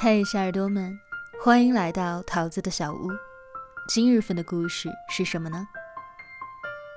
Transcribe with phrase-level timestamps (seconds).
[0.00, 0.96] 嘿，小耳朵们，
[1.42, 3.08] 欢迎来到桃子的小屋。
[3.88, 5.66] 今日份的故事是什么呢？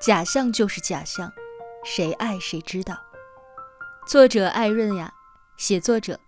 [0.00, 1.30] 假象就是假象，
[1.84, 2.96] 谁爱谁知道。
[4.06, 5.12] 作者艾润呀，
[5.58, 6.18] 写作者，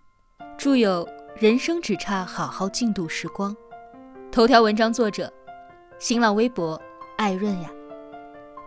[0.59, 1.03] 著有
[1.41, 3.51] 《人生只差好好静度时光》。
[4.31, 5.33] 头条文章作者，
[5.97, 6.79] 新浪微博
[7.17, 7.71] 艾润呀。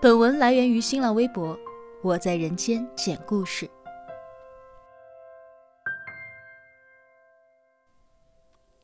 [0.00, 1.56] 本文来源于新浪微博，
[2.02, 3.70] 我在人间捡故事。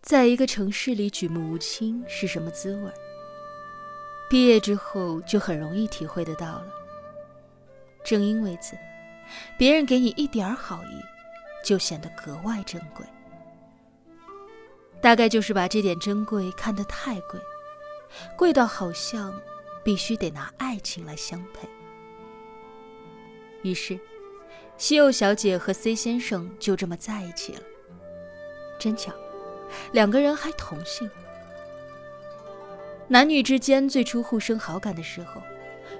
[0.09, 2.91] 在一个城市里举目无亲是什么滋味？
[4.31, 6.67] 毕业之后就很容易体会得到了。
[8.03, 8.75] 正因为此，
[9.59, 11.03] 别人给你一点好意，
[11.63, 13.05] 就显得格外珍贵。
[14.99, 17.39] 大概就是把这点珍贵看得太贵，
[18.35, 19.39] 贵到好像
[19.85, 21.69] 必须得拿爱情来相配。
[23.61, 24.01] 于是，
[24.79, 27.63] 西柚小姐和 C 先生就这么在一起了。
[28.79, 29.13] 真巧。
[29.93, 31.11] 两个人还同姓，
[33.07, 35.43] 男女之间最初互生好感的时候，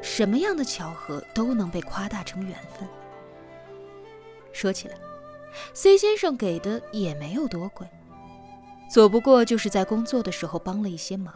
[0.03, 2.89] 什么样的巧合都能被夸大成缘分。
[4.53, 4.97] 说起来
[5.73, 7.87] ，C 先生给的也没有多贵，
[8.91, 11.35] 左不过就是在工作的时候帮了一些忙。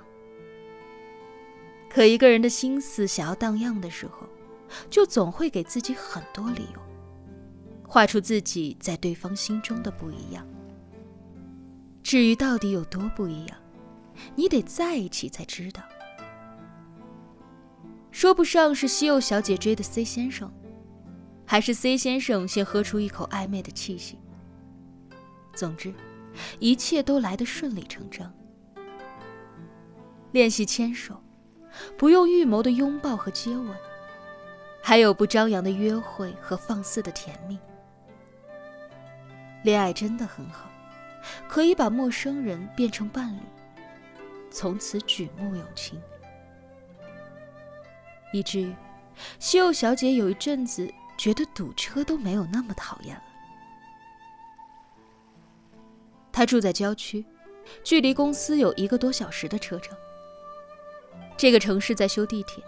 [1.89, 4.27] 可一个人的心思想要荡漾的时候，
[4.89, 6.81] 就总会给自己很多理由，
[7.87, 10.47] 画出自己在对方心中的不一样。
[12.03, 13.57] 至于到底有多不一样，
[14.35, 15.83] 你得在一起才知道。
[18.11, 20.53] 说不上是西柚小姐追的 C 先生，
[21.47, 24.19] 还是 C 先生先喝出一口暧昧的气息。
[25.55, 25.95] 总之，
[26.59, 28.33] 一切都来得顺理成章。
[30.33, 31.23] 练习牵手，
[31.97, 33.75] 不用预谋的拥抱和接吻，
[34.83, 37.59] 还有不张扬的约会和放肆的甜蜜。
[39.63, 40.72] 恋爱真的很好。
[41.49, 43.41] 可以把陌生人变成伴侣，
[44.51, 46.01] 从此举目有情，
[48.33, 48.75] 以至于
[49.39, 53.23] 西柚小姐有一阵子觉得堵车都没有那么讨厌了。
[56.33, 57.25] 她住在郊区，
[57.85, 59.97] 距离公司有一个多小时的车程。
[61.37, 62.65] 这个城市在修地铁，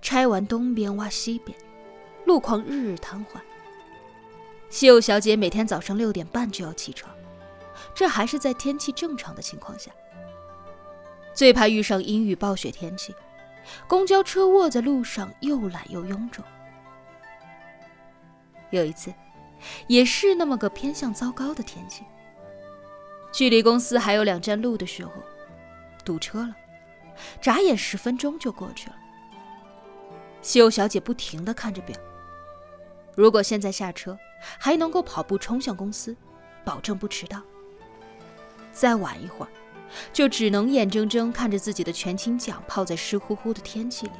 [0.00, 1.56] 拆完东边挖西边，
[2.26, 3.40] 路况日日瘫痪。
[4.70, 7.14] 西柚小姐每天早上六点半就要起床。
[7.94, 9.90] 这还是在天气正常的情况下，
[11.34, 13.14] 最怕遇上阴雨暴雪天气，
[13.86, 16.44] 公交车卧在路上又懒又臃肿。
[18.70, 19.12] 有一次，
[19.86, 22.04] 也是那么个偏向糟糕的天气，
[23.30, 25.12] 距离公司还有两站路的时候，
[26.04, 26.56] 堵车了，
[27.40, 28.96] 眨眼十分钟就过去了。
[30.40, 31.94] 西柚小姐不停地看着表，
[33.14, 34.18] 如果现在下车，
[34.58, 36.16] 还能够跑步冲向公司，
[36.64, 37.40] 保证不迟到。
[38.72, 39.52] 再晚一会儿，
[40.12, 44.12] 就只能眼睁睁看着自己的全勤奖泡在湿乎乎的天气里，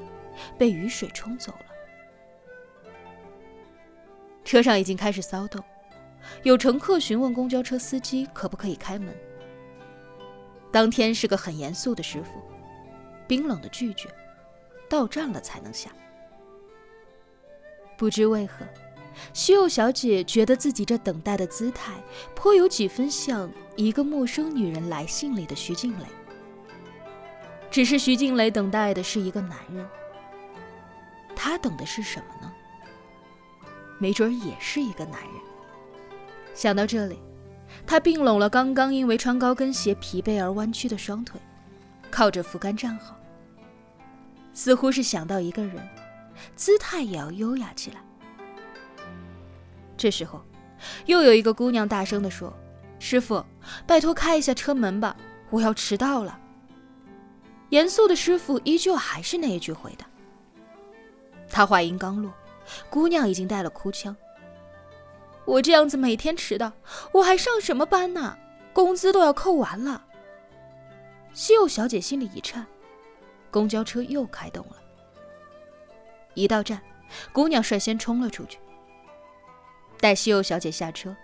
[0.59, 1.67] 被雨水冲走了。
[4.45, 5.65] 车上已经开始骚动，
[6.43, 9.15] 有乘客询问公交车司机可不可以开门。
[10.71, 12.43] 当天是个很严肃的师傅，
[13.27, 14.09] 冰冷的拒绝，
[14.89, 15.91] 到站了才能下。
[17.97, 18.67] 不知为何。
[19.33, 21.93] 西柚小姐觉得自己这等待的姿态，
[22.35, 26.07] 颇有几分像一个陌生女人来信里的徐静蕾。
[27.71, 29.87] 只是徐静蕾等待的是一个男人，
[31.35, 32.53] 她等的是什么呢？
[33.99, 35.31] 没准也是一个男人。
[36.55, 37.19] 想到这里，
[37.87, 41.41] 她并拢了刚刚因为穿高跟鞋疲惫而弯曲的双腿，
[42.11, 43.17] 靠着扶杆站好，
[44.53, 45.89] 似乎是想到一个人，
[46.55, 48.03] 姿态也要优雅起来。
[50.03, 50.45] 这时候，
[51.07, 52.53] 又有一个姑娘大声地说
[52.99, 53.47] ：“师傅，
[53.87, 55.17] 拜托开一下车门吧，
[55.49, 56.37] 我要迟到了。”
[57.71, 60.05] 严肃的师傅依旧还是那一句回答。
[61.49, 62.33] 他话音刚落，
[62.91, 64.17] 姑娘已经带了哭腔
[65.47, 66.73] ：“我这样子每天迟到，
[67.13, 68.37] 我还上什么班呢？
[68.73, 70.05] 工资都要扣完了。”
[71.33, 72.67] 西柚小姐心里一颤，
[73.53, 74.77] 公交车又开动了。
[76.35, 76.83] 一到站，
[77.33, 78.59] 姑娘率先冲了出去。
[80.03, 81.17] 待西柚小姐下车，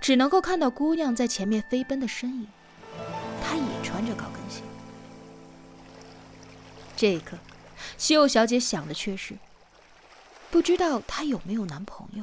[0.00, 2.46] 只能够看到姑娘在前面飞奔的身影。
[3.42, 4.62] 她也穿着高跟鞋。
[6.96, 7.36] 这一刻，
[7.98, 9.36] 西柚小姐想的却是：
[10.48, 12.22] 不知道她有没有男朋友。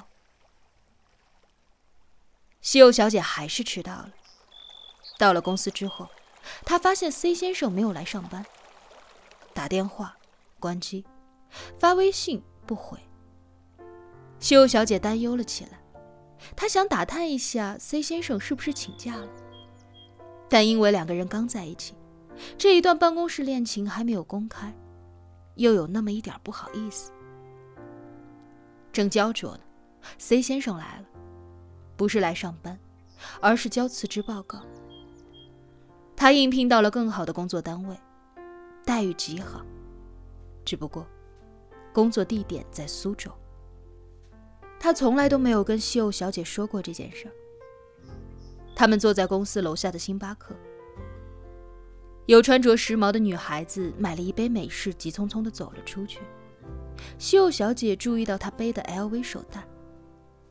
[2.61, 4.11] 西柚小姐还是迟到了。
[5.17, 6.07] 到了公司之后，
[6.63, 8.45] 她发现 C 先生没有来上班，
[9.53, 10.15] 打电话
[10.57, 11.05] 关机，
[11.77, 12.97] 发微信不回。
[14.39, 15.79] 西柚小姐担忧了起来。
[16.55, 19.27] 他想打探一下 C 先生是不是请假了，
[20.49, 21.93] 但因为两个人刚在一起，
[22.57, 24.73] 这一段办公室恋情还没有公开，
[25.55, 27.11] 又有那么一点不好意思。
[28.91, 29.59] 正焦灼呢
[30.17, 31.05] ，C 先生来了，
[31.95, 32.79] 不是来上班，
[33.41, 34.61] 而是交辞职报告。
[36.15, 37.95] 他应聘到了更好的工作单位，
[38.83, 39.61] 待遇极好，
[40.65, 41.05] 只不过
[41.93, 43.31] 工作地点在苏州。
[44.79, 47.31] 他从来都没有跟西欧小姐说过这件事儿。
[48.75, 50.55] 他们坐在公司楼下的星巴克，
[52.27, 56.19] 有穿着时髦的女孩子买了一杯美式，急匆匆的走了出去。
[57.17, 59.67] 西欧小姐注意到他背的 LV 手袋，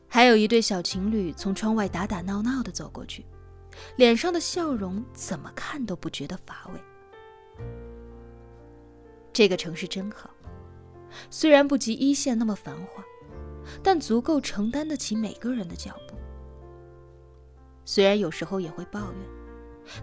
[0.09, 3.25] 还有一对小情侣从窗外打打闹闹的走过去，
[3.95, 6.79] 脸上的笑容怎么看都不觉得乏味。
[9.31, 10.29] 这个城市真好，
[11.29, 13.03] 虽然不及一线那么繁华。
[13.83, 16.15] 但足够承担得起每个人的脚步。
[17.85, 19.21] 虽然有时候也会抱怨，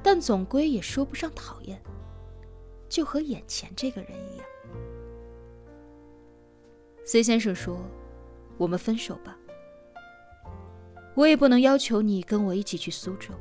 [0.03, 1.81] 但总归也说不上讨厌。
[2.89, 4.47] 就和眼前这个人一样。
[7.05, 7.79] C 先生说
[8.57, 9.37] ：“我们分手吧。
[11.15, 13.35] 我也不能要求你跟我一起去苏州。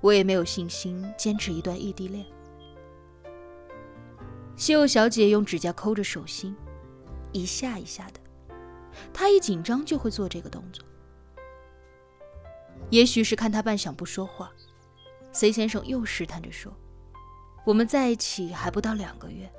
[0.00, 2.26] 我也没有信心坚持一段异地恋。”
[4.56, 6.54] 西欧小姐用指甲抠着手心，
[7.32, 8.19] 一下一下的。
[9.12, 10.84] 他一紧张就会做这个动作。
[12.90, 14.50] 也许是看他半晌不说话
[15.32, 16.72] ，C 先生又试探着说
[17.64, 19.50] ：“我们在一起还不到两个月，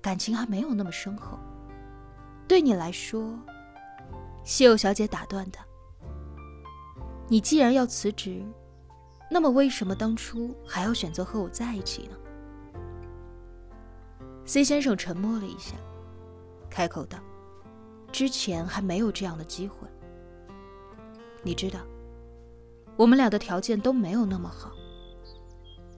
[0.00, 1.38] 感情还没有那么深厚。
[2.48, 3.38] 对你来说，
[4.42, 5.64] 西欧小姐打断他
[7.28, 8.42] ：“你既然要辞职，
[9.30, 12.16] 那么为什么当初还要选择和我在一起呢
[14.44, 15.74] ？”C 先生沉默了一下，
[16.70, 17.18] 开口道。
[18.16, 19.86] 之前还没有这样的机会，
[21.42, 21.80] 你知道，
[22.96, 24.72] 我们俩的条件都没有那么好，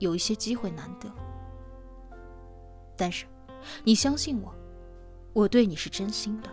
[0.00, 1.08] 有一些机会难得。
[2.96, 3.24] 但是，
[3.84, 4.52] 你相信我，
[5.32, 6.50] 我对你是真心的。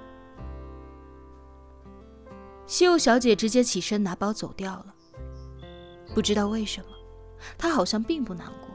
[2.67, 4.93] 西欧小姐直接起身拿包走掉了。
[6.13, 6.89] 不知道为什么，
[7.57, 8.69] 她好像并不难过，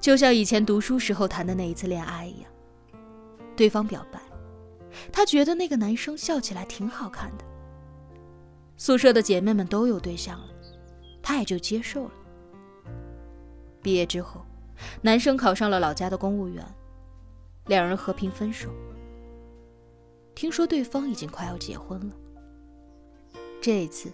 [0.00, 2.50] 就像以前读书时候谈的那一次恋爱一样，
[3.56, 4.20] 对方表白。
[5.12, 7.44] 她觉得那个男生笑起来挺好看的。
[8.76, 10.48] 宿舍的姐妹们都有对象了，
[11.22, 12.12] 她也就接受了。
[13.82, 14.44] 毕业之后，
[15.00, 16.64] 男生考上了老家的公务员，
[17.66, 18.68] 两人和平分手。
[20.34, 22.14] 听说对方已经快要结婚了。
[23.60, 24.12] 这一次，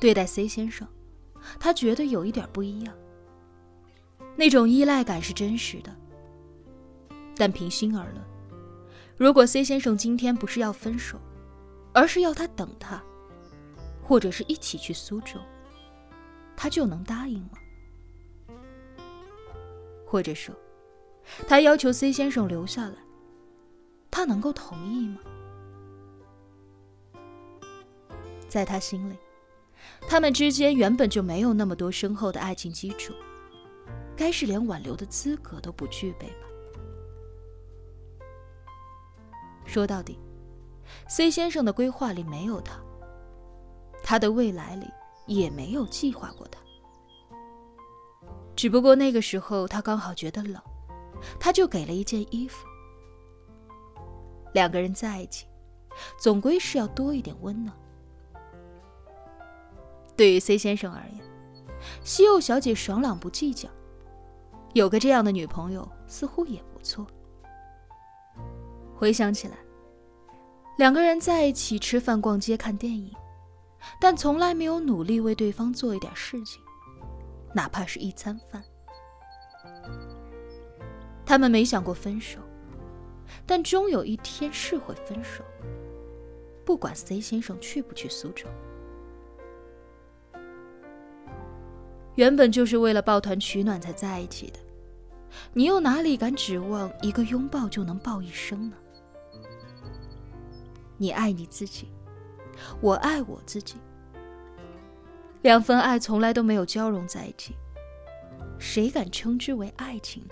[0.00, 0.88] 对待 C 先生，
[1.60, 2.94] 她觉得有一点不一样。
[4.34, 5.94] 那种依赖感是真实的，
[7.36, 8.31] 但平心而论。
[9.16, 11.18] 如果 C 先生今天不是要分手，
[11.92, 13.02] 而是要他等他，
[14.02, 15.38] 或者是一起去苏州，
[16.56, 17.50] 他就能答应吗？
[20.06, 20.54] 或者说，
[21.46, 22.96] 他要求 C 先生留下来，
[24.10, 25.18] 他能够同意吗？
[28.48, 29.16] 在他心里，
[30.08, 33.14] 他们之间原本就没有那么多深厚的爱情基础，
[34.16, 36.46] 该是连挽留的资格都不具备吧。
[39.72, 40.18] 说到底
[41.08, 42.78] ，C 先生的规划里没有他，
[44.02, 44.86] 他的未来里
[45.26, 46.60] 也没有计划过他。
[48.54, 50.60] 只不过那个时候他刚好觉得冷，
[51.40, 52.66] 他就给了一件衣服。
[54.52, 55.46] 两个人在一起，
[56.18, 57.74] 总归是要多一点温暖。
[60.14, 61.20] 对于 C 先生而言，
[62.04, 63.70] 西柚小姐爽朗不计较，
[64.74, 67.06] 有个这样的女朋友似乎也不错。
[69.02, 69.56] 回想起来，
[70.78, 73.12] 两个人在一起吃饭、逛街、看电影，
[74.00, 76.62] 但从来没有努力为对方做一点事情，
[77.52, 78.62] 哪怕是一餐饭。
[81.26, 82.38] 他们没想过分手，
[83.44, 85.42] 但终有一天是会分手。
[86.64, 88.46] 不管 C 先生去不去苏州，
[92.14, 94.60] 原本就是为了抱团取暖才在一起的，
[95.52, 98.76] 你又哪里敢指望一个拥抱就能抱一生呢？
[101.02, 101.88] 你爱你自己，
[102.80, 103.74] 我爱我自己。
[105.42, 107.56] 两份爱从来都没有交融在一起，
[108.56, 110.28] 谁敢称之为爱情呢？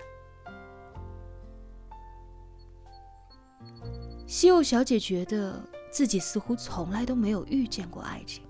[4.25, 5.61] 西柚小姐觉得
[5.91, 8.41] 自己似乎从来都没有遇见过爱情。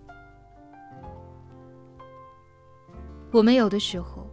[3.32, 4.28] 我们有的时候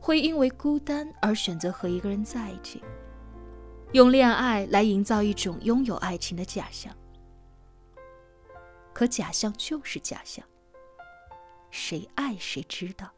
[0.00, 2.82] 会因为孤单而选择和一个人在一起，
[3.92, 6.90] 用恋爱来营造一种拥有爱情的假象。
[8.98, 10.44] 可假象就是假象。
[11.70, 13.08] 谁爱谁知道？